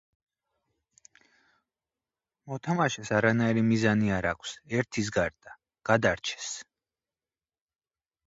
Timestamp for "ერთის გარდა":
4.79-5.53